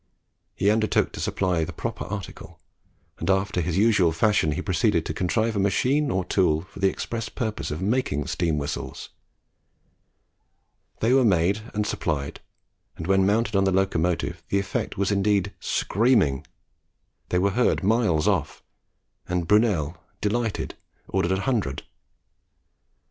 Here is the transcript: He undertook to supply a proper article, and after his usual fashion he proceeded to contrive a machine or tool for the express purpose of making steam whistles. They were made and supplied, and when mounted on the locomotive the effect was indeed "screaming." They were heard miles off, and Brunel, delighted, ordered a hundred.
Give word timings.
He 0.55 0.71
undertook 0.71 1.11
to 1.11 1.19
supply 1.19 1.59
a 1.59 1.71
proper 1.71 2.05
article, 2.05 2.59
and 3.19 3.29
after 3.29 3.61
his 3.61 3.77
usual 3.77 4.11
fashion 4.11 4.53
he 4.53 4.61
proceeded 4.63 5.05
to 5.05 5.13
contrive 5.13 5.55
a 5.55 5.59
machine 5.59 6.09
or 6.09 6.25
tool 6.25 6.61
for 6.61 6.79
the 6.79 6.89
express 6.89 7.29
purpose 7.29 7.69
of 7.69 7.83
making 7.83 8.25
steam 8.25 8.57
whistles. 8.57 9.09
They 11.01 11.13
were 11.13 11.23
made 11.23 11.61
and 11.75 11.85
supplied, 11.85 12.39
and 12.97 13.05
when 13.05 13.27
mounted 13.27 13.55
on 13.55 13.65
the 13.65 13.71
locomotive 13.71 14.41
the 14.49 14.57
effect 14.57 14.97
was 14.97 15.11
indeed 15.11 15.53
"screaming." 15.59 16.47
They 17.29 17.37
were 17.37 17.51
heard 17.51 17.83
miles 17.83 18.27
off, 18.27 18.63
and 19.29 19.47
Brunel, 19.47 19.97
delighted, 20.19 20.73
ordered 21.09 21.33
a 21.33 21.41
hundred. 21.41 21.83